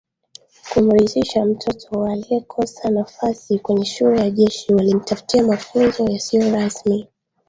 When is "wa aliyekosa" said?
1.99-2.89